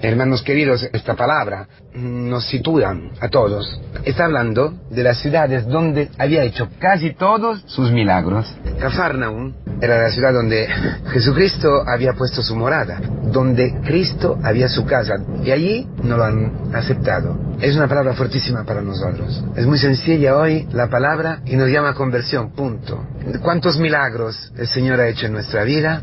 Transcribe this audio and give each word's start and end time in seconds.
Hermanos 0.00 0.42
queridos, 0.42 0.88
esta 0.92 1.14
palabra 1.14 1.66
nos 1.92 2.46
sitúa 2.46 2.96
a 3.20 3.28
todos. 3.28 3.80
Está 4.04 4.26
hablando 4.26 4.72
de 4.90 5.02
las 5.02 5.18
ciudades 5.18 5.66
donde 5.66 6.08
había 6.18 6.44
hecho 6.44 6.68
casi 6.78 7.14
todos 7.14 7.64
sus 7.66 7.90
milagros. 7.90 8.46
Cafarnaum 8.78 9.54
era 9.80 10.00
la 10.00 10.10
ciudad 10.10 10.32
donde 10.32 10.68
Jesucristo 11.10 11.82
había 11.84 12.12
puesto 12.12 12.42
su 12.42 12.54
morada, 12.54 13.00
donde 13.24 13.80
Cristo 13.84 14.38
había 14.44 14.68
su 14.68 14.86
casa, 14.86 15.16
y 15.42 15.50
allí 15.50 15.88
no 16.04 16.16
lo 16.16 16.24
han 16.24 16.74
aceptado. 16.74 17.36
Es 17.60 17.74
una 17.74 17.88
palabra 17.88 18.14
fuertísima 18.14 18.62
para 18.64 18.82
nosotros. 18.82 19.42
Es 19.56 19.66
muy 19.66 19.78
sencilla 19.78 20.36
hoy 20.36 20.68
la 20.70 20.88
palabra 20.88 21.40
y 21.44 21.56
nos 21.56 21.70
llama 21.70 21.90
a 21.90 21.94
conversión, 21.94 22.52
punto. 22.52 23.04
¿Cuántos 23.42 23.78
milagros 23.78 24.52
el 24.56 24.68
Señor 24.68 25.00
ha 25.00 25.08
hecho 25.08 25.26
en 25.26 25.32
nuestra 25.32 25.64
vida? 25.64 26.02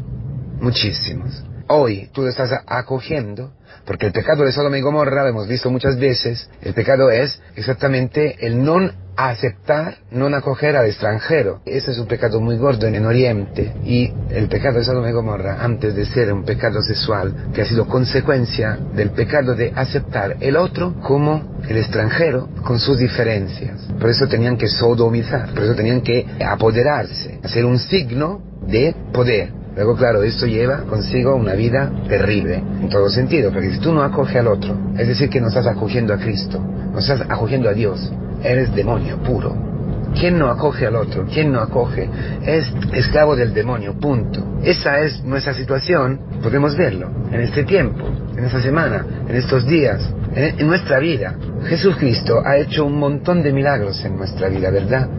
Muchísimos. 0.60 1.46
Hoy 1.68 2.10
tú 2.14 2.22
lo 2.22 2.30
estás 2.30 2.52
acogiendo 2.68 3.52
porque 3.86 4.08
el 4.08 4.12
pecado 4.12 4.44
de 4.44 4.52
Sodoma 4.52 4.78
y 4.78 4.82
Gomorra, 4.82 5.24
lo 5.24 5.30
hemos 5.30 5.48
visto 5.48 5.70
muchas 5.70 5.98
veces, 5.98 6.50
el 6.62 6.74
pecado 6.74 7.12
es 7.12 7.40
exactamente 7.56 8.36
el 8.46 8.64
no 8.64 8.90
aceptar, 9.16 9.98
no 10.12 10.26
acoger 10.36 10.76
al 10.76 10.88
extranjero. 10.88 11.62
Ese 11.66 11.92
es 11.92 12.00
un 12.00 12.08
pecado 12.08 12.42
muy 12.42 12.58
gordo 12.58 12.88
en 12.88 12.96
el 12.96 13.06
Oriente. 13.06 13.74
Y 13.84 14.12
el 14.30 14.48
pecado 14.48 14.80
de 14.80 14.86
Sodoma 14.86 15.10
y 15.10 15.14
Gomorra, 15.14 15.64
antes 15.64 15.96
de 15.96 16.06
ser 16.06 16.34
un 16.34 16.44
pecado 16.44 16.82
sexual, 16.82 17.52
que 17.54 17.62
ha 17.62 17.66
sido 17.66 17.88
consecuencia 17.88 18.78
del 18.94 19.12
pecado 19.12 19.56
de 19.56 19.72
aceptar 19.76 20.38
el 20.40 20.58
otro 20.58 21.00
como 21.02 21.60
el 21.68 21.78
extranjero 21.78 22.50
con 22.64 22.80
sus 22.80 22.98
diferencias. 22.98 23.82
Por 24.00 24.10
eso 24.10 24.28
tenían 24.28 24.58
que 24.58 24.68
sodomizar, 24.68 25.54
por 25.54 25.64
eso 25.64 25.76
tenían 25.76 26.02
que 26.02 26.26
apoderarse, 26.44 27.40
hacer 27.44 27.66
un 27.66 27.80
signo 27.80 28.42
de 28.68 28.96
poder. 29.14 29.65
Luego, 29.76 29.96
claro, 29.96 30.24
esto 30.24 30.46
lleva 30.46 30.84
consigo 30.84 31.36
una 31.36 31.54
vida 31.54 31.92
terrible, 32.08 32.64
en 32.82 32.88
todo 32.90 33.10
sentido, 33.10 33.52
porque 33.52 33.72
si 33.72 33.80
tú 33.80 33.94
no 33.94 34.04
acoges 34.04 34.38
al 34.38 34.48
otro, 34.48 34.78
es 34.98 35.08
decir, 35.08 35.30
que 35.30 35.42
no 35.42 35.50
estás 35.50 35.68
acogiendo 35.68 36.14
a 36.14 36.18
Cristo, 36.18 36.60
no 36.60 37.00
estás 37.00 37.22
acogiendo 37.22 37.70
a 37.70 37.74
Dios, 37.74 38.12
eres 38.42 38.74
demonio 38.74 39.18
puro. 39.18 39.54
¿Quién 40.18 40.40
no 40.40 40.50
acoge 40.50 40.88
al 40.88 40.96
otro? 40.96 41.26
¿Quién 41.26 41.52
no 41.52 41.60
acoge? 41.60 42.10
Es 42.46 42.72
esclavo 42.94 43.36
del 43.36 43.54
demonio, 43.54 44.00
punto. 44.00 44.60
Esa 44.64 45.02
es 45.02 45.22
nuestra 45.26 45.54
situación, 45.54 46.22
podemos 46.42 46.78
verlo, 46.78 47.10
en 47.30 47.42
este 47.42 47.66
tiempo, 47.66 48.06
en 48.38 48.46
esta 48.46 48.62
semana, 48.62 49.06
en 49.28 49.36
estos 49.36 49.68
días, 49.68 50.02
en, 50.34 50.58
en 50.58 50.68
nuestra 50.68 51.00
vida. 51.00 51.36
Jesucristo 51.66 52.42
ha 52.46 52.56
hecho 52.56 52.86
un 52.86 52.98
montón 52.98 53.44
de 53.44 53.52
milagros 53.52 54.06
en 54.06 54.16
nuestra 54.16 54.48
vida, 54.48 54.70
¿verdad? 54.72 55.10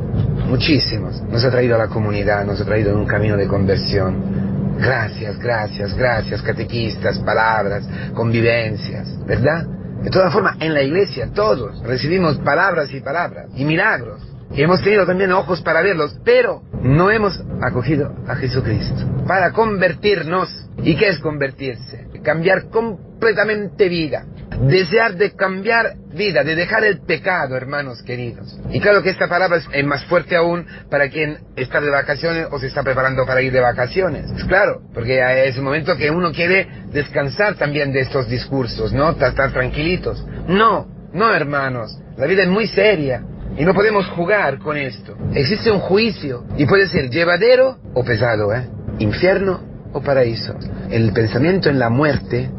Muchísimos. 0.48 1.22
Nos 1.30 1.44
ha 1.44 1.50
traído 1.50 1.74
a 1.74 1.78
la 1.78 1.88
comunidad, 1.88 2.46
nos 2.46 2.58
ha 2.60 2.64
traído 2.64 2.92
en 2.92 2.96
un 2.96 3.06
camino 3.06 3.36
de 3.36 3.46
conversión, 3.46 4.35
Gracias, 4.78 5.38
gracias, 5.38 5.96
gracias, 5.96 6.42
catequistas, 6.42 7.18
palabras, 7.20 7.88
convivencias, 8.14 9.24
¿verdad? 9.26 9.66
De 10.02 10.10
todas 10.10 10.32
formas, 10.32 10.56
en 10.60 10.74
la 10.74 10.82
iglesia 10.82 11.30
todos 11.34 11.82
recibimos 11.82 12.36
palabras 12.38 12.92
y 12.92 13.00
palabras 13.00 13.46
y 13.54 13.64
milagros. 13.64 14.22
Y 14.52 14.62
hemos 14.62 14.82
tenido 14.82 15.06
también 15.06 15.32
ojos 15.32 15.60
para 15.62 15.82
verlos, 15.82 16.16
pero 16.24 16.62
no 16.80 17.10
hemos 17.10 17.42
acogido 17.60 18.14
a 18.28 18.36
Jesucristo 18.36 19.24
para 19.26 19.52
convertirnos. 19.52 20.48
¿Y 20.82 20.96
qué 20.96 21.08
es 21.08 21.18
convertirse? 21.18 22.06
Cambiar 22.22 22.68
completamente 22.68 23.88
vida 23.88 24.24
desear 24.60 25.16
de 25.16 25.32
cambiar 25.32 25.94
vida, 26.14 26.44
de 26.44 26.54
dejar 26.54 26.84
el 26.84 27.00
pecado, 27.00 27.56
hermanos 27.56 28.02
queridos. 28.02 28.58
Y 28.70 28.80
claro 28.80 29.02
que 29.02 29.10
esta 29.10 29.28
palabra 29.28 29.60
es 29.72 29.84
más 29.84 30.04
fuerte 30.04 30.36
aún 30.36 30.66
para 30.90 31.08
quien 31.08 31.38
está 31.56 31.80
de 31.80 31.90
vacaciones 31.90 32.46
o 32.50 32.58
se 32.58 32.68
está 32.68 32.82
preparando 32.82 33.26
para 33.26 33.42
ir 33.42 33.52
de 33.52 33.60
vacaciones. 33.60 34.30
Pues 34.32 34.44
claro, 34.44 34.82
porque 34.94 35.20
es 35.46 35.58
un 35.58 35.64
momento 35.64 35.96
que 35.96 36.10
uno 36.10 36.32
quiere 36.32 36.68
descansar 36.92 37.54
también 37.56 37.92
de 37.92 38.00
estos 38.00 38.28
discursos, 38.28 38.92
¿no? 38.92 39.10
Estar 39.10 39.52
tranquilitos. 39.52 40.24
No, 40.48 40.86
no, 41.12 41.34
hermanos. 41.34 41.98
La 42.16 42.26
vida 42.26 42.42
es 42.42 42.48
muy 42.48 42.66
seria. 42.66 43.22
Y 43.58 43.64
no 43.64 43.72
podemos 43.72 44.06
jugar 44.08 44.58
con 44.58 44.76
esto. 44.76 45.16
Existe 45.32 45.70
un 45.70 45.80
juicio 45.80 46.44
y 46.58 46.66
puede 46.66 46.88
ser 46.88 47.08
llevadero 47.08 47.78
o 47.94 48.04
pesado, 48.04 48.54
¿eh? 48.54 48.68
Infierno 48.98 49.60
o 49.92 50.02
paraíso. 50.02 50.54
El 50.90 51.12
pensamiento 51.12 51.70
en 51.70 51.78
la 51.78 51.88
muerte 51.88 52.50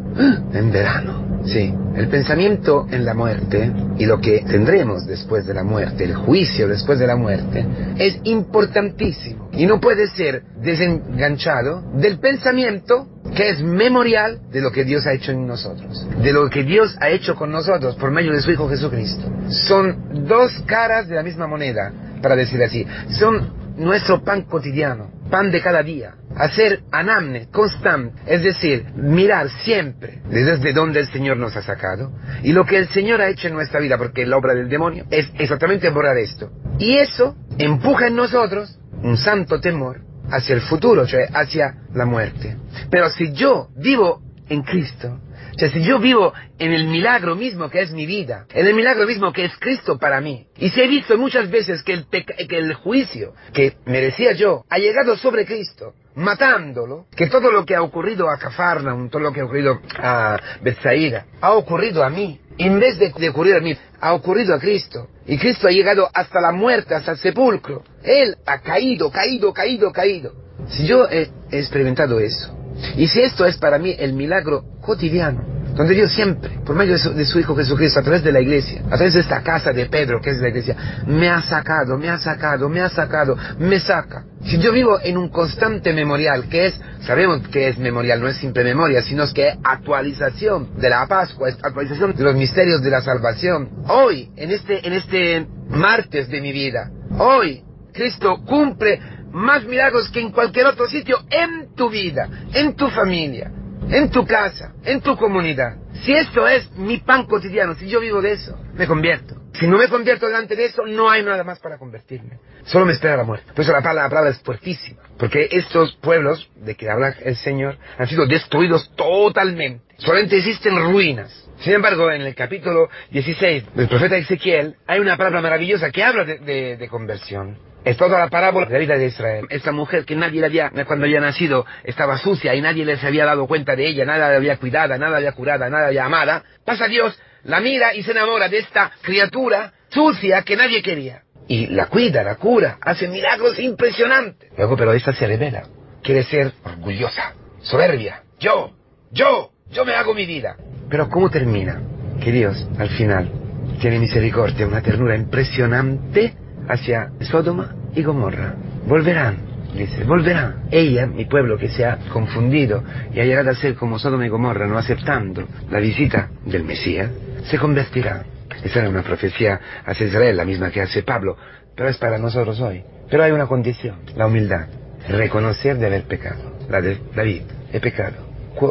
en 0.54 0.72
verano. 0.72 1.27
Sí, 1.48 1.74
el 1.96 2.10
pensamiento 2.10 2.88
en 2.92 3.06
la 3.06 3.14
muerte 3.14 3.72
y 3.98 4.06
lo 4.06 4.20
que 4.20 4.44
tendremos 4.48 5.06
después 5.06 5.46
de 5.46 5.54
la 5.54 5.64
muerte, 5.64 6.04
el 6.04 6.14
juicio 6.14 6.68
después 6.68 7.00
de 7.00 7.08
la 7.08 7.16
muerte, 7.16 7.66
es 7.98 8.20
importantísimo 8.24 9.50
y 9.54 9.66
no 9.66 9.80
puede 9.80 10.08
ser 10.08 10.44
desenganchado 10.62 11.82
del 11.94 12.20
pensamiento 12.20 13.08
que 13.34 13.50
es 13.50 13.62
memorial 13.62 14.40
de 14.52 14.62
lo 14.62 14.72
que 14.72 14.84
Dios 14.84 15.06
ha 15.08 15.14
hecho 15.14 15.32
en 15.32 15.48
nosotros, 15.48 16.06
de 16.22 16.34
lo 16.34 16.50
que 16.50 16.64
Dios 16.64 16.98
ha 17.00 17.10
hecho 17.10 17.36
con 17.36 17.52
nosotros 17.52 17.96
por 17.96 18.12
medio 18.12 18.34
de 18.34 18.42
su 18.42 18.52
Hijo 18.52 18.68
Jesucristo. 18.68 19.32
Son 19.50 20.28
dos 20.28 20.52
caras 20.66 21.08
de 21.08 21.16
la 21.16 21.24
misma 21.24 21.48
moneda, 21.48 21.94
para 22.22 22.36
decir 22.36 22.62
así. 22.62 22.86
Son 23.12 23.57
nuestro 23.78 24.24
pan 24.24 24.44
cotidiano, 24.44 25.12
pan 25.30 25.52
de 25.52 25.62
cada 25.62 25.84
día. 25.84 26.16
Hacer 26.36 26.82
anamne 26.92 27.48
constante, 27.52 28.22
es 28.26 28.44
decir, 28.44 28.86
mirar 28.96 29.50
siempre 29.64 30.22
desde 30.30 30.74
donde 30.74 31.00
el 31.00 31.08
Señor 31.08 31.38
nos 31.38 31.56
ha 31.56 31.62
sacado 31.62 32.12
y 32.44 32.52
lo 32.52 32.66
que 32.66 32.78
el 32.78 32.88
Señor 32.90 33.22
ha 33.22 33.30
hecho 33.30 33.48
en 33.48 33.56
nuestra 33.56 33.80
vida, 33.80 33.98
porque 33.98 34.26
la 34.26 34.38
obra 34.38 34.54
del 34.54 34.70
demonio 34.70 35.06
es 35.10 35.30
exactamente 35.40 35.90
borrar 35.90 36.18
esto. 36.18 36.52
Y 36.80 36.98
eso 36.98 37.36
empuja 37.58 38.08
en 38.08 38.16
nosotros 38.16 38.80
un 39.02 39.18
santo 39.18 39.60
temor 39.60 40.02
hacia 40.30 40.56
el 40.56 40.62
futuro, 40.62 41.04
o 41.04 41.08
sea, 41.08 41.28
hacia 41.34 41.76
la 41.94 42.06
muerte. 42.06 42.58
Pero 42.92 43.10
si 43.10 43.32
yo 43.32 43.70
vivo 43.76 44.22
en 44.50 44.62
Cristo, 44.64 45.20
o 45.58 45.60
sea, 45.60 45.72
si 45.72 45.82
yo 45.82 45.98
vivo 45.98 46.34
en 46.60 46.72
el 46.72 46.86
milagro 46.86 47.36
mismo 47.36 47.68
que 47.72 47.82
es 47.82 47.92
mi 47.92 48.06
vida, 48.06 48.46
en 48.54 48.68
el 48.68 48.76
milagro 48.76 49.08
mismo 49.08 49.34
que 49.34 49.46
es 49.46 49.58
Cristo 49.58 49.98
para 49.98 50.22
mí, 50.22 50.46
y 50.60 50.70
si 50.70 50.80
he 50.80 50.88
visto 50.88 51.18
muchas 51.18 51.50
veces 51.50 51.82
que 51.82 51.94
el, 51.94 52.06
que 52.08 52.58
el 52.60 52.76
juicio 52.76 53.34
que 53.54 53.74
merecía 53.86 54.34
yo 54.34 54.66
ha 54.70 54.78
llegado 54.78 55.18
sobre 55.18 55.48
Cristo, 55.48 55.96
matándolo, 56.14 57.08
que 57.16 57.26
todo 57.26 57.52
lo 57.52 57.66
que 57.66 57.74
ha 57.74 57.82
ocurrido 57.82 58.30
a 58.30 58.38
Cafarnaum, 58.38 59.10
todo 59.10 59.24
lo 59.24 59.34
que 59.34 59.42
ha 59.42 59.46
ocurrido 59.46 59.82
a 59.98 60.38
Bethsaida, 60.62 61.26
ha 61.42 61.54
ocurrido 61.54 62.04
a 62.04 62.10
mí, 62.12 62.40
en 62.60 62.80
vez 62.80 63.00
de, 63.00 63.12
de, 63.18 63.30
ocurrir 63.30 63.56
a 63.56 63.60
mí, 63.60 63.76
ha 64.00 64.14
ocurrido 64.14 64.54
a 64.54 64.60
Cristo. 64.60 65.08
Y 65.26 65.40
Cristo 65.40 65.68
ha 65.68 65.72
llegado 65.72 66.08
hasta 66.14 66.40
la 66.40 66.52
muerte, 66.52 66.94
hasta 66.94 67.14
el 67.14 67.18
sepulcro. 67.18 67.84
Él 68.04 68.38
ha 68.46 68.60
caído, 68.60 69.12
caído, 69.12 69.52
caído, 69.52 69.92
caído. 69.92 70.34
Si 70.70 70.86
yo 70.86 71.08
he, 71.10 71.30
experimentado 71.52 72.20
eso, 72.20 72.57
y 72.96 73.08
si 73.08 73.22
esto 73.22 73.46
es 73.46 73.58
para 73.58 73.78
mí 73.78 73.96
el 73.98 74.14
milagro 74.14 74.64
cotidiano, 74.82 75.58
donde 75.78 75.94
Dios 75.94 76.12
siempre, 76.12 76.50
por 76.66 76.76
medio 76.76 76.94
de 76.94 77.26
su, 77.26 77.40
Hijo 77.40 77.56
Jesucristo, 77.56 78.00
a 78.00 78.04
través 78.04 78.24
de 78.24 78.32
la 78.32 78.42
iglesia, 78.42 78.82
a 78.88 78.96
través 78.96 79.14
de 79.14 79.20
esta 79.20 79.44
casa 79.44 79.72
de 79.72 79.86
Pedro, 79.86 80.20
que 80.20 80.32
es 80.32 80.40
la 80.40 80.50
iglesia, 80.50 80.76
me 81.06 81.30
ha 81.30 81.40
sacado, 81.42 82.00
me 82.00 82.10
ha 82.10 82.18
sacado, 82.18 82.68
me 82.68 82.82
ha 82.82 82.90
sacado, 82.90 83.38
me 83.60 83.80
saca. 83.80 84.26
Si 84.44 84.58
yo 84.58 84.72
vivo 84.72 85.00
en 85.04 85.18
un 85.18 85.30
constante 85.30 85.94
memorial, 85.94 86.50
que 86.50 86.66
es, 86.66 86.82
sabemos 87.02 87.48
que 87.50 87.68
es 87.68 87.78
memorial, 87.78 88.20
no 88.20 88.28
es 88.28 88.38
simple 88.38 88.64
memoria, 88.64 89.04
sino 89.04 89.32
que 89.32 89.50
es 89.50 89.56
actualización 89.64 90.80
de 90.80 90.90
la 90.90 91.06
Pascua, 91.06 91.50
actualización 91.50 92.16
de 92.16 92.24
los 92.24 92.36
misterios 92.36 92.82
de 92.82 92.90
la 92.90 93.02
salvación. 93.02 93.70
Hoy, 93.88 94.32
en 94.36 94.50
este, 94.50 94.86
en 94.86 94.94
este 94.94 95.46
martes 95.70 96.28
de 96.30 96.42
mi 96.42 96.54
vida, 96.54 96.90
hoy, 97.20 97.62
Cristo 97.94 98.38
cumple 98.48 99.00
más 99.32 99.64
milagros 99.66 100.10
que 100.10 100.22
en 100.22 100.32
cualquier 100.32 100.66
otro 100.66 100.88
sitio 100.88 101.20
en 101.30 101.67
tu 101.78 101.90
vida, 101.90 102.28
en 102.54 102.76
tu 102.76 102.90
familia, 102.90 103.50
en 103.90 104.10
tu 104.10 104.26
casa, 104.26 104.74
en 104.84 105.00
tu 105.00 105.16
comunidad. 105.16 105.78
Si 106.04 106.14
esto 106.14 106.46
es 106.46 106.70
mi 106.74 106.98
pan 106.98 107.26
cotidiano, 107.26 107.76
si 107.76 107.88
yo 107.88 108.02
vivo 108.02 108.22
de 108.22 108.34
eso, 108.34 108.60
me 108.74 108.86
convierto. 108.86 109.36
Si 109.54 109.66
no 109.66 109.78
me 109.78 109.88
convierto 109.88 110.28
delante 110.28 110.56
de 110.56 110.66
eso, 110.66 110.86
no 110.86 111.10
hay 111.10 111.24
nada 111.24 111.44
más 111.44 111.60
para 111.60 111.78
convertirme. 111.78 112.40
Solo 112.66 112.86
me 112.86 112.92
espera 112.92 113.18
la 113.18 113.24
muerte. 113.24 113.52
Por 113.54 113.64
eso 113.64 113.72
la 113.72 113.82
palabra, 113.82 114.04
la 114.04 114.10
palabra 114.10 114.30
es 114.32 114.40
fuertísima. 114.42 115.02
Porque 115.18 115.48
estos 115.52 115.96
pueblos 115.96 116.50
de 116.58 116.76
que 116.76 116.90
habla 116.90 117.16
el 117.24 117.36
Señor 117.38 117.78
han 117.98 118.08
sido 118.08 118.28
destruidos 118.28 118.92
totalmente. 118.96 119.84
Solamente 119.98 120.38
existen 120.38 120.78
ruinas. 120.92 121.50
Sin 121.60 121.74
embargo, 121.74 122.12
en 122.12 122.22
el 122.22 122.36
capítulo 122.36 122.90
16 123.10 123.74
del 123.74 123.88
profeta 123.88 124.18
Ezequiel 124.18 124.76
hay 124.86 125.00
una 125.00 125.18
palabra 125.18 125.42
maravillosa 125.42 125.90
que 125.90 126.04
habla 126.04 126.24
de, 126.24 126.38
de, 126.38 126.78
de 126.78 126.88
conversión. 126.88 127.58
Es 127.88 127.96
toda 127.96 128.20
la 128.20 128.28
parábola 128.28 128.66
de 128.66 128.74
la 128.74 128.80
vida 128.80 128.98
de 128.98 129.06
Israel. 129.06 129.46
Esta 129.50 129.72
mujer 129.72 130.04
que 130.04 130.14
nadie 130.14 130.42
le 130.42 130.48
había, 130.48 130.72
cuando 130.86 131.06
había 131.06 131.22
nacido, 131.22 131.66
estaba 131.86 132.18
sucia 132.18 132.54
y 132.54 132.60
nadie 132.60 132.84
les 132.84 133.02
había 133.02 133.24
dado 133.24 133.48
cuenta 133.48 133.78
de 133.78 133.88
ella, 133.88 134.04
nada 134.04 134.30
la 134.30 134.36
había 134.36 134.58
cuidada, 134.58 134.98
nada 134.98 135.12
la 135.12 135.18
había 135.20 135.32
curada, 135.32 135.70
nada 135.70 135.84
la 135.84 135.88
había 135.88 136.04
amada. 136.04 136.44
Pasa 136.66 136.90
Dios, 136.90 137.18
la 137.46 137.62
mira 137.62 137.96
y 137.96 138.04
se 138.04 138.12
enamora 138.12 138.50
de 138.50 138.58
esta 138.58 138.92
criatura 139.02 139.72
sucia 139.88 140.42
que 140.42 140.58
nadie 140.58 140.82
quería. 140.82 141.22
Y 141.48 141.68
la 141.68 141.86
cuida, 141.86 142.24
la 142.24 142.36
cura, 142.36 142.78
hace 142.82 143.08
milagros 143.08 143.58
impresionantes. 143.58 144.52
Luego, 144.58 144.76
pero 144.76 144.92
esta 144.92 145.14
se 145.14 145.26
revela. 145.26 145.64
Quiere 146.04 146.24
ser 146.24 146.52
orgullosa, 146.66 147.36
soberbia. 147.62 148.22
Yo, 148.38 148.74
yo, 149.12 149.52
yo 149.72 149.86
me 149.86 149.94
hago 149.94 150.14
mi 150.14 150.26
vida. 150.26 150.58
Pero 150.90 151.10
¿cómo 151.10 151.30
termina? 151.30 151.82
Que 152.22 152.34
Dios, 152.34 152.68
al 152.80 152.90
final, 152.90 153.32
tiene 153.80 153.98
misericordia, 153.98 154.68
una 154.68 154.82
ternura 154.82 155.16
impresionante 155.16 156.34
hacia 156.68 157.12
Sodoma 157.22 157.77
y 157.98 158.04
Gomorra. 158.04 158.54
Volverán 158.88 159.58
Dice, 159.74 160.04
volverá. 160.06 160.56
Ella, 160.72 161.06
mi 161.06 161.26
pueblo 161.26 161.58
que 161.58 161.70
se 161.70 161.86
ha 161.86 161.98
confundido 162.12 162.84
y 163.14 163.20
ha 163.20 163.26
llegado 163.26 163.52
a 163.52 163.56
ser 163.56 163.76
como 163.76 164.00
Sodoma 164.00 164.26
y 164.26 164.30
Gomorra, 164.30 164.68
no 164.68 164.78
aceptando 164.78 165.48
la 165.70 165.80
visita 165.80 166.30
del 166.46 166.64
Mesías, 166.64 167.12
se 167.44 167.58
convertirá. 167.58 168.24
Esa 168.64 168.80
era 168.80 168.90
una 168.90 169.04
profecía 169.04 169.60
hacia 169.86 170.08
Israel, 170.08 170.38
la 170.38 170.46
misma 170.46 170.72
que 170.72 170.82
hace 170.82 171.04
Pablo, 171.04 171.38
pero 171.76 171.90
es 171.90 171.98
para 171.98 172.18
nosotros 172.18 172.60
hoy. 172.60 172.84
Pero 173.10 173.24
hay 173.24 173.32
una 173.32 173.46
condición, 173.46 173.98
la 174.16 174.26
humildad, 174.26 174.68
reconocer 175.10 175.78
de 175.78 175.86
haber 175.86 176.04
pecado. 176.04 176.58
La 176.70 176.82
de 176.82 176.98
David, 177.16 177.44
he 177.72 177.80
pecado. 177.80 178.16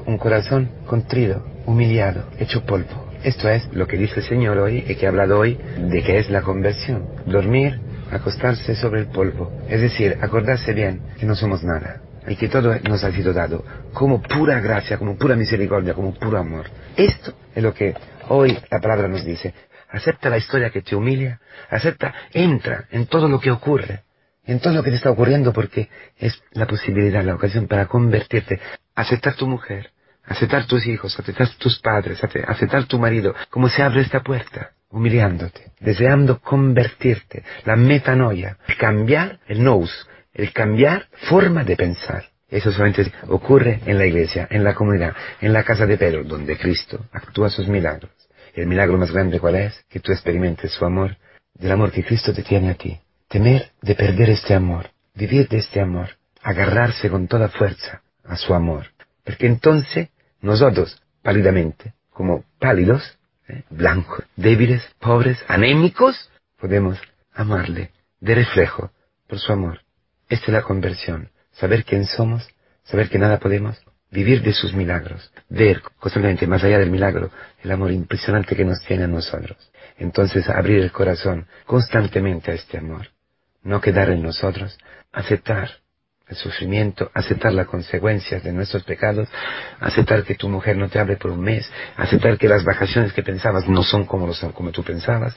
Un 0.06 0.18
corazón 0.18 0.68
contrido, 0.86 1.46
humillado, 1.66 2.24
hecho 2.38 2.64
polvo. 2.64 3.06
Esto 3.22 3.48
es 3.48 3.68
lo 3.72 3.86
que 3.86 3.96
dice 3.96 4.20
el 4.20 4.26
Señor 4.26 4.58
hoy 4.58 4.84
y 4.86 4.94
que 4.96 5.06
ha 5.06 5.10
hablado 5.10 5.38
hoy 5.38 5.58
de 5.78 6.02
que 6.02 6.18
es 6.18 6.30
la 6.30 6.42
conversión. 6.42 7.04
Dormir, 7.26 7.80
acostarse 8.10 8.74
sobre 8.74 9.00
el 9.00 9.06
polvo. 9.06 9.52
Es 9.68 9.80
decir, 9.80 10.18
acordarse 10.20 10.72
bien 10.72 11.00
que 11.18 11.26
no 11.26 11.34
somos 11.34 11.62
nada 11.64 12.00
y 12.28 12.36
que 12.36 12.48
todo 12.48 12.74
nos 12.80 13.04
ha 13.04 13.12
sido 13.12 13.32
dado 13.32 13.64
como 13.92 14.20
pura 14.20 14.60
gracia, 14.60 14.98
como 14.98 15.16
pura 15.16 15.36
misericordia, 15.36 15.94
como 15.94 16.14
puro 16.14 16.38
amor. 16.38 16.66
Esto 16.96 17.34
es 17.54 17.62
lo 17.62 17.72
que 17.72 17.94
hoy 18.28 18.58
la 18.70 18.80
palabra 18.80 19.08
nos 19.08 19.24
dice. 19.24 19.54
Acepta 19.90 20.28
la 20.28 20.38
historia 20.38 20.70
que 20.70 20.82
te 20.82 20.96
humilla, 20.96 21.40
acepta, 21.70 22.12
entra 22.32 22.86
en 22.90 23.06
todo 23.06 23.28
lo 23.28 23.40
que 23.40 23.50
ocurre, 23.50 24.02
en 24.44 24.60
todo 24.60 24.74
lo 24.74 24.82
que 24.82 24.90
te 24.90 24.96
está 24.96 25.10
ocurriendo 25.10 25.52
porque 25.52 25.88
es 26.18 26.42
la 26.52 26.66
posibilidad, 26.66 27.22
la 27.22 27.34
ocasión 27.34 27.66
para 27.68 27.86
convertirte, 27.86 28.60
aceptar 28.94 29.34
tu 29.34 29.46
mujer, 29.46 29.90
aceptar 30.24 30.66
tus 30.66 30.86
hijos, 30.86 31.18
aceptar 31.18 31.48
tus 31.58 31.78
padres, 31.78 32.20
aceptar 32.22 32.84
tu 32.84 32.98
marido, 32.98 33.34
como 33.50 33.68
se 33.68 33.82
abre 33.82 34.00
esta 34.00 34.20
puerta, 34.20 34.72
humillándote, 34.96 35.72
deseando 35.78 36.40
convertirte, 36.40 37.44
la 37.66 37.76
metanoia, 37.76 38.56
cambiar 38.78 39.40
el 39.46 39.62
nous, 39.62 39.90
el 40.32 40.54
cambiar 40.54 41.06
forma 41.28 41.64
de 41.64 41.76
pensar. 41.76 42.24
Eso 42.48 42.72
solamente 42.72 43.12
ocurre 43.28 43.80
en 43.84 43.98
la 43.98 44.06
iglesia, 44.06 44.48
en 44.50 44.64
la 44.64 44.74
comunidad, 44.74 45.14
en 45.42 45.52
la 45.52 45.64
casa 45.64 45.84
de 45.84 45.98
Pedro, 45.98 46.24
donde 46.24 46.56
Cristo 46.56 47.04
actúa 47.12 47.50
sus 47.50 47.68
milagros. 47.68 48.10
El 48.54 48.66
milagro 48.66 48.96
más 48.96 49.12
grande 49.12 49.38
cuál 49.38 49.56
es? 49.56 49.84
Que 49.90 50.00
tú 50.00 50.12
experimentes 50.12 50.72
su 50.72 50.86
amor, 50.86 51.18
del 51.52 51.72
amor 51.72 51.92
que 51.92 52.02
Cristo 52.02 52.32
te 52.32 52.42
tiene 52.42 52.70
a 52.70 52.74
ti. 52.74 52.98
Temer 53.28 53.72
de 53.82 53.94
perder 53.94 54.30
este 54.30 54.54
amor, 54.54 54.88
vivir 55.14 55.46
de 55.48 55.58
este 55.58 55.78
amor, 55.78 56.08
agarrarse 56.42 57.10
con 57.10 57.28
toda 57.28 57.50
fuerza 57.50 58.00
a 58.24 58.36
su 58.36 58.54
amor. 58.54 58.86
Porque 59.24 59.46
entonces 59.46 60.08
nosotros, 60.40 61.02
pálidamente, 61.22 61.92
como 62.10 62.44
pálidos, 62.58 63.15
¿eh? 63.48 63.62
blancos, 63.70 64.24
débiles, 64.36 64.82
pobres, 64.98 65.38
anémicos, 65.48 66.30
podemos 66.58 66.98
amarle 67.32 67.90
de 68.20 68.34
reflejo 68.34 68.90
por 69.26 69.38
su 69.38 69.52
amor. 69.52 69.80
Esta 70.28 70.46
es 70.46 70.52
la 70.52 70.62
conversión, 70.62 71.30
saber 71.52 71.84
quién 71.84 72.06
somos, 72.06 72.48
saber 72.84 73.08
que 73.08 73.18
nada 73.18 73.38
podemos, 73.38 73.80
vivir 74.10 74.42
de 74.42 74.52
sus 74.52 74.72
milagros, 74.72 75.32
ver 75.48 75.82
constantemente 75.98 76.46
más 76.46 76.62
allá 76.64 76.78
del 76.78 76.90
milagro 76.90 77.30
el 77.62 77.70
amor 77.70 77.92
impresionante 77.92 78.56
que 78.56 78.64
nos 78.64 78.80
tiene 78.84 79.04
a 79.04 79.08
nosotros. 79.08 79.56
Entonces 79.98 80.48
abrir 80.48 80.80
el 80.80 80.92
corazón 80.92 81.46
constantemente 81.64 82.50
a 82.50 82.54
este 82.54 82.78
amor, 82.78 83.08
no 83.62 83.80
quedar 83.80 84.10
en 84.10 84.22
nosotros, 84.22 84.78
aceptar 85.12 85.70
el 86.28 86.36
sufrimiento, 86.36 87.10
aceptar 87.14 87.52
las 87.52 87.66
consecuencias 87.66 88.42
de 88.42 88.52
nuestros 88.52 88.82
pecados, 88.82 89.28
aceptar 89.78 90.24
que 90.24 90.34
tu 90.34 90.48
mujer 90.48 90.76
no 90.76 90.88
te 90.88 90.98
hable 90.98 91.16
por 91.16 91.30
un 91.30 91.40
mes, 91.40 91.70
aceptar 91.96 92.36
que 92.36 92.48
las 92.48 92.64
vacaciones 92.64 93.12
que 93.12 93.22
pensabas 93.22 93.68
no 93.68 93.82
son 93.82 94.06
como, 94.06 94.28
como 94.52 94.72
tú 94.72 94.82
pensabas. 94.82 95.36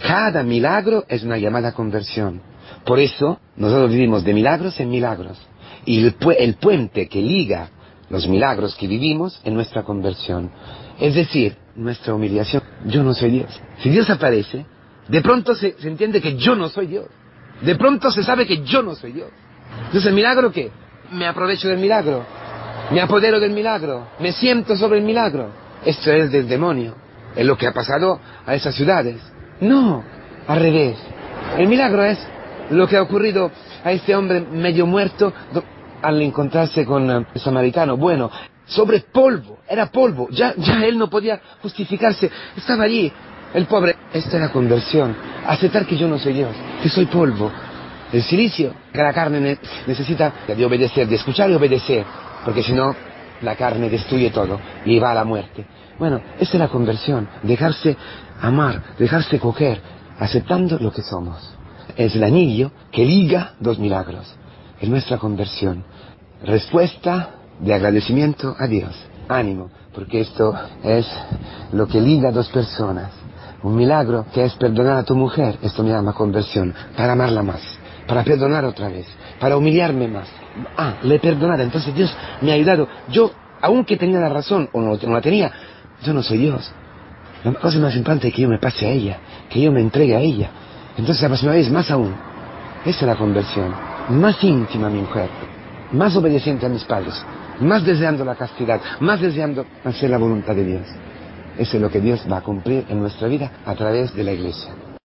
Cada 0.00 0.42
milagro 0.42 1.04
es 1.08 1.24
una 1.24 1.36
llamada 1.36 1.68
a 1.68 1.74
conversión. 1.74 2.40
Por 2.84 3.00
eso 3.00 3.40
nosotros 3.56 3.90
vivimos 3.90 4.24
de 4.24 4.32
milagros 4.32 4.78
en 4.80 4.90
milagros. 4.90 5.38
Y 5.84 6.04
el, 6.04 6.16
el 6.38 6.54
puente 6.54 7.08
que 7.08 7.20
liga 7.20 7.70
los 8.08 8.26
milagros 8.26 8.74
que 8.76 8.86
vivimos 8.86 9.40
es 9.44 9.52
nuestra 9.52 9.82
conversión. 9.82 10.50
Es 10.98 11.14
decir, 11.14 11.56
nuestra 11.74 12.14
humillación. 12.14 12.62
Yo 12.86 13.02
no 13.02 13.12
soy 13.12 13.30
Dios. 13.32 13.60
Si 13.82 13.90
Dios 13.90 14.08
aparece, 14.08 14.64
de 15.08 15.20
pronto 15.20 15.54
se, 15.54 15.74
se 15.78 15.88
entiende 15.88 16.20
que 16.20 16.36
yo 16.36 16.54
no 16.54 16.68
soy 16.68 16.86
Dios. 16.86 17.06
De 17.60 17.74
pronto 17.74 18.10
se 18.10 18.22
sabe 18.22 18.46
que 18.46 18.62
yo 18.62 18.82
no 18.82 18.94
soy 18.94 19.12
Dios. 19.12 19.30
Entonces, 19.86 20.06
¿el 20.06 20.14
milagro 20.14 20.52
qué? 20.52 20.70
Me 21.12 21.26
aprovecho 21.26 21.68
del 21.68 21.78
milagro, 21.78 22.24
me 22.90 23.00
apodero 23.00 23.40
del 23.40 23.52
milagro, 23.52 24.08
me 24.18 24.32
siento 24.32 24.76
sobre 24.76 24.98
el 24.98 25.04
milagro. 25.04 25.50
Esto 25.84 26.12
es 26.12 26.30
del 26.30 26.48
demonio, 26.48 26.94
es 27.34 27.46
lo 27.46 27.56
que 27.56 27.66
ha 27.66 27.72
pasado 27.72 28.20
a 28.44 28.54
esas 28.54 28.74
ciudades. 28.74 29.20
No, 29.60 30.04
al 30.46 30.60
revés. 30.60 30.98
El 31.56 31.68
milagro 31.68 32.04
es 32.04 32.18
lo 32.70 32.86
que 32.86 32.96
ha 32.96 33.02
ocurrido 33.02 33.50
a 33.84 33.92
este 33.92 34.14
hombre 34.14 34.40
medio 34.40 34.86
muerto 34.86 35.32
al 36.02 36.20
encontrarse 36.22 36.84
con 36.84 37.10
el 37.10 37.40
samaritano. 37.40 37.96
Bueno, 37.96 38.30
sobre 38.66 39.00
polvo, 39.00 39.60
era 39.68 39.86
polvo, 39.86 40.28
ya, 40.30 40.54
ya 40.56 40.84
él 40.84 40.98
no 40.98 41.08
podía 41.08 41.40
justificarse, 41.62 42.30
estaba 42.56 42.84
allí. 42.84 43.10
El 43.54 43.64
pobre, 43.64 43.96
esta 44.12 44.36
es 44.36 44.42
la 44.42 44.52
conversión, 44.52 45.16
aceptar 45.46 45.86
que 45.86 45.96
yo 45.96 46.06
no 46.06 46.18
soy 46.18 46.34
Dios, 46.34 46.54
que 46.82 46.90
soy 46.90 47.06
polvo, 47.06 47.50
el 48.12 48.22
silicio, 48.22 48.72
la 48.94 49.12
carne 49.12 49.58
necesita 49.86 50.32
de 50.46 50.64
obedecer, 50.64 51.06
de 51.06 51.16
escuchar 51.16 51.50
y 51.50 51.54
obedecer, 51.54 52.04
porque 52.44 52.62
si 52.62 52.72
no, 52.72 52.94
la 53.42 53.54
carne 53.54 53.90
destruye 53.90 54.30
todo 54.30 54.58
y 54.84 54.98
va 54.98 55.12
a 55.12 55.14
la 55.14 55.24
muerte. 55.24 55.66
Bueno, 55.98 56.20
esta 56.38 56.56
es 56.56 56.60
la 56.60 56.68
conversión, 56.68 57.28
dejarse 57.42 57.96
amar, 58.40 58.82
dejarse 58.98 59.38
coger, 59.38 59.80
aceptando 60.18 60.78
lo 60.78 60.92
que 60.92 61.02
somos. 61.02 61.54
Es 61.96 62.14
el 62.14 62.24
anillo 62.24 62.70
que 62.92 63.04
liga 63.04 63.54
dos 63.60 63.78
milagros. 63.78 64.34
Es 64.80 64.88
nuestra 64.88 65.18
conversión. 65.18 65.84
Respuesta 66.42 67.30
de 67.58 67.74
agradecimiento 67.74 68.54
a 68.58 68.66
Dios. 68.66 68.94
Ánimo, 69.28 69.70
porque 69.92 70.20
esto 70.20 70.54
es 70.82 71.06
lo 71.72 71.86
que 71.88 72.00
liga 72.00 72.28
a 72.28 72.32
dos 72.32 72.48
personas. 72.48 73.10
Un 73.62 73.74
milagro 73.74 74.24
que 74.32 74.44
es 74.44 74.54
perdonar 74.54 74.98
a 74.98 75.02
tu 75.02 75.16
mujer, 75.16 75.58
esto 75.62 75.82
me 75.82 75.90
llama 75.90 76.12
conversión, 76.12 76.72
para 76.96 77.12
amarla 77.12 77.42
más 77.42 77.77
para 78.08 78.24
perdonar 78.24 78.64
otra 78.64 78.88
vez, 78.88 79.06
para 79.38 79.56
humillarme 79.56 80.08
más. 80.08 80.28
Ah, 80.76 80.94
le 81.02 81.16
he 81.16 81.18
perdonado, 81.20 81.62
entonces 81.62 81.94
Dios 81.94 82.12
me 82.40 82.50
ha 82.50 82.54
ayudado. 82.54 82.88
Yo, 83.10 83.30
aunque 83.60 83.96
tenía 83.96 84.18
la 84.18 84.30
razón 84.30 84.68
o 84.72 84.80
no, 84.80 84.96
la 84.96 85.20
tenía, 85.20 85.52
yo 86.02 86.14
no 86.14 86.22
soy 86.22 86.38
Dios. 86.38 86.72
La 87.44 87.52
cosa 87.52 87.78
más 87.78 87.94
importante 87.94 88.28
es 88.28 88.34
que 88.34 88.42
yo 88.42 88.48
me 88.48 88.58
pase 88.58 88.86
a 88.86 88.90
ella, 88.90 89.18
que 89.50 89.60
yo 89.60 89.70
me 89.70 89.80
entregue 89.80 90.16
a 90.16 90.20
ella. 90.20 90.50
Entonces 90.96 91.22
la 91.22 91.28
próxima 91.28 91.52
vez, 91.52 91.70
más 91.70 91.90
aún. 91.90 92.14
Esa 92.84 93.00
es 93.00 93.02
la 93.02 93.16
conversión. 93.16 93.72
Más 94.08 94.42
íntima 94.42 94.86
a 94.86 94.90
mi 94.90 95.00
mujer, 95.00 95.28
más 95.92 96.16
obediente 96.16 96.64
a 96.64 96.70
mis 96.70 96.84
padres, 96.84 97.22
más 97.60 97.84
deseando 97.84 98.24
la 98.24 98.36
castidad, 98.36 98.80
más 99.00 99.20
deseando 99.20 99.66
hacer 99.84 100.08
la 100.08 100.16
voluntad 100.16 100.54
de 100.54 100.64
Dios. 100.64 100.86
Eso 101.58 101.76
es 101.76 101.82
lo 101.82 101.90
que 101.90 102.00
Dios 102.00 102.24
va 102.30 102.38
a 102.38 102.40
cumplir 102.40 102.86
en 102.88 103.00
nuestra 103.00 103.28
vida 103.28 103.50
a 103.66 103.74
través 103.74 104.14
de 104.14 104.24
la 104.24 104.32
iglesia. 104.32 104.87